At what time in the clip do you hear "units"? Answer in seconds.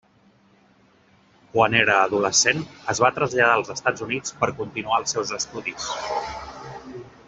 4.09-4.37